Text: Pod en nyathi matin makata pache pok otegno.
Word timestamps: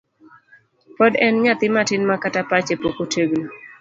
Pod 0.97 1.13
en 1.27 1.33
nyathi 1.43 1.67
matin 1.75 2.01
makata 2.09 2.41
pache 2.49 2.75
pok 2.81 2.95
otegno. 3.03 3.45